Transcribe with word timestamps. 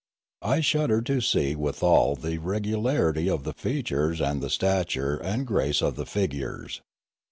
I 0.41 0.61
shuddered 0.61 1.05
to 1.05 1.21
see 1.21 1.55
withal 1.55 2.15
the 2.15 2.39
regularity 2.39 3.29
of 3.29 3.43
the 3.43 3.53
features 3.53 4.19
and 4.19 4.41
the 4.41 4.49
stature 4.49 5.17
and 5.17 5.45
grace 5.45 5.79
of 5.79 5.95
the 5.95 6.07
figures. 6.07 6.81